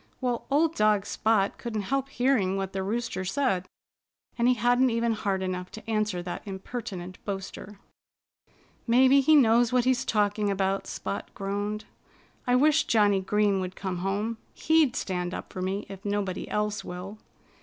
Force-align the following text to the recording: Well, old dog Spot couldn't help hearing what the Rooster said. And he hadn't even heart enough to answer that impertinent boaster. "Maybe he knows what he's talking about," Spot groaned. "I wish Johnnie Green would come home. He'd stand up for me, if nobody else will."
Well, 0.19 0.47
old 0.49 0.73
dog 0.73 1.05
Spot 1.05 1.59
couldn't 1.59 1.83
help 1.93 2.09
hearing 2.09 2.57
what 2.57 2.73
the 2.73 2.81
Rooster 2.81 3.23
said. 3.23 3.67
And 4.35 4.47
he 4.47 4.55
hadn't 4.55 4.89
even 4.89 5.11
heart 5.13 5.43
enough 5.43 5.69
to 5.73 5.87
answer 5.87 6.23
that 6.23 6.41
impertinent 6.43 7.23
boaster. 7.23 7.77
"Maybe 8.87 9.21
he 9.21 9.35
knows 9.35 9.71
what 9.71 9.85
he's 9.85 10.03
talking 10.03 10.49
about," 10.49 10.87
Spot 10.87 11.29
groaned. 11.35 11.85
"I 12.47 12.55
wish 12.55 12.85
Johnnie 12.85 13.21
Green 13.21 13.59
would 13.59 13.75
come 13.75 13.99
home. 13.99 14.39
He'd 14.55 14.95
stand 14.95 15.35
up 15.35 15.53
for 15.53 15.61
me, 15.61 15.85
if 15.87 16.03
nobody 16.03 16.49
else 16.49 16.83
will." 16.83 17.19